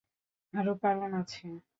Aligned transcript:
আরো 0.53 0.73
কারন 0.81 1.11
আছে। 1.21 1.45